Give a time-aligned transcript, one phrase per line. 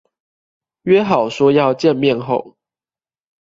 [0.81, 2.57] 約好說要見面後